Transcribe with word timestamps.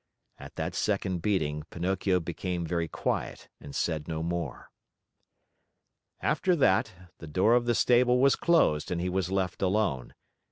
At 0.39 0.55
that 0.55 0.73
second 0.73 1.19
beating, 1.21 1.61
Pinocchio 1.69 2.19
became 2.19 2.65
very 2.65 2.87
quiet 2.87 3.49
and 3.59 3.75
said 3.75 4.07
no 4.07 4.23
more. 4.23 4.71
After 6.21 6.55
that, 6.55 7.11
the 7.19 7.27
door 7.27 7.53
of 7.53 7.65
the 7.65 7.75
stable 7.75 8.17
was 8.17 8.35
closed 8.35 8.89
and 8.89 8.99
he 8.99 9.09
was 9.09 9.29
left 9.29 9.61
alone. 9.61 10.15